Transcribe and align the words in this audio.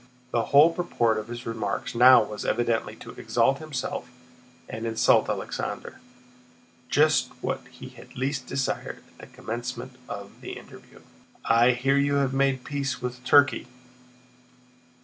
The 0.31 0.45
whole 0.45 0.73
purport 0.73 1.19
of 1.19 1.27
his 1.27 1.45
remarks 1.45 1.93
now 1.93 2.23
was 2.23 2.43
evidently 2.43 2.95
to 2.95 3.11
exalt 3.11 3.59
himself 3.59 4.09
and 4.67 4.87
insult 4.87 5.29
Alexander—just 5.29 7.27
what 7.41 7.61
he 7.69 7.89
had 7.89 8.17
least 8.17 8.47
desired 8.47 9.03
at 9.07 9.19
the 9.19 9.27
commencement 9.35 9.97
of 10.09 10.41
the 10.41 10.53
interview. 10.53 11.01
"I 11.45 11.73
hear 11.73 11.97
you 11.97 12.15
have 12.15 12.33
made 12.33 12.63
peace 12.63 12.99
with 12.99 13.23
Turkey?" 13.25 13.67